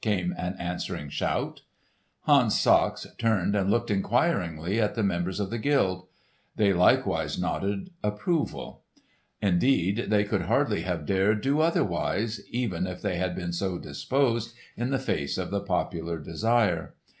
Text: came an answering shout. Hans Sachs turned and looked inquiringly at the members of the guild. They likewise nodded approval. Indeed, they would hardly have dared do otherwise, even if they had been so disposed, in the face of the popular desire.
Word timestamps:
came 0.00 0.32
an 0.38 0.54
answering 0.60 1.08
shout. 1.08 1.62
Hans 2.20 2.56
Sachs 2.56 3.08
turned 3.18 3.56
and 3.56 3.68
looked 3.68 3.90
inquiringly 3.90 4.80
at 4.80 4.94
the 4.94 5.02
members 5.02 5.40
of 5.40 5.50
the 5.50 5.58
guild. 5.58 6.06
They 6.54 6.72
likewise 6.72 7.40
nodded 7.40 7.90
approval. 8.00 8.84
Indeed, 9.42 10.04
they 10.06 10.22
would 10.22 10.42
hardly 10.42 10.82
have 10.82 11.06
dared 11.06 11.40
do 11.40 11.58
otherwise, 11.58 12.40
even 12.50 12.86
if 12.86 13.02
they 13.02 13.16
had 13.16 13.34
been 13.34 13.52
so 13.52 13.78
disposed, 13.78 14.54
in 14.76 14.90
the 14.90 14.98
face 15.00 15.36
of 15.36 15.50
the 15.50 15.60
popular 15.60 16.20
desire. 16.20 16.94